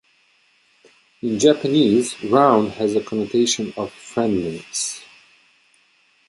[1.21, 5.03] In Japanese, round has a connotation of friendliness.